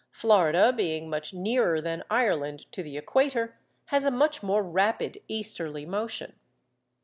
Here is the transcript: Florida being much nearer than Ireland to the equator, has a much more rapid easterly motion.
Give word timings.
Florida 0.09 0.73
being 0.73 1.11
much 1.11 1.31
nearer 1.31 1.79
than 1.79 2.03
Ireland 2.09 2.65
to 2.71 2.81
the 2.81 2.97
equator, 2.97 3.59
has 3.93 4.03
a 4.03 4.09
much 4.09 4.41
more 4.41 4.63
rapid 4.63 5.21
easterly 5.27 5.85
motion. 5.85 6.33